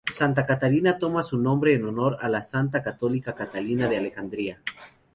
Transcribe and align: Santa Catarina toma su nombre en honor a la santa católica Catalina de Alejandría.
Santa 0.11 0.47
Catarina 0.47 0.97
toma 0.97 1.21
su 1.21 1.37
nombre 1.37 1.75
en 1.75 1.85
honor 1.85 2.17
a 2.21 2.27
la 2.27 2.41
santa 2.41 2.81
católica 2.81 3.35
Catalina 3.35 3.87
de 3.87 3.97
Alejandría. 3.97 4.59